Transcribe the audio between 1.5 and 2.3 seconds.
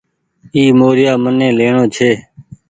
ليڻو ڇي۔